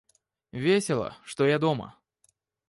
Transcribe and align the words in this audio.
Весело, 0.51 1.15
что 1.23 1.45
я 1.45 1.59
дома. 1.59 1.95